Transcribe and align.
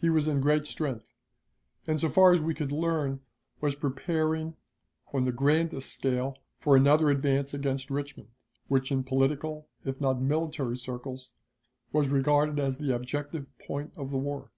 He 0.00 0.08
was 0.08 0.28
in 0.28 0.40
great 0.40 0.64
strength, 0.64 1.12
and, 1.86 2.00
so 2.00 2.08
far 2.08 2.32
as 2.32 2.40
we 2.40 2.54
could 2.54 2.72
learn, 2.72 3.20
was 3.60 3.76
preparing 3.76 4.56
on 5.12 5.26
the 5.26 5.30
grandest 5.30 5.92
scale 5.92 6.38
for 6.56 6.74
another 6.74 7.10
advance 7.10 7.52
against 7.52 7.90
Richmond, 7.90 8.30
which 8.68 8.90
in 8.90 9.04
political 9.04 9.68
if 9.84 10.00
not 10.00 10.22
military 10.22 10.78
circles 10.78 11.34
was 11.92 12.08
regarded 12.08 12.58
as 12.58 12.78
the 12.78 12.94
objective 12.96 13.44
point 13.58 13.92
of 13.98 14.10
the 14.10 14.16
war. 14.16 14.52